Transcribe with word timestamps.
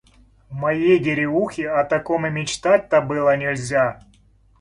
В 0.49 0.53
моей 0.55 0.97
деревухе 0.97 1.69
о 1.69 1.83
таком 1.83 2.25
и 2.25 2.31
мечтать-то 2.31 3.01
было 3.01 3.37
нельзя! 3.37 4.01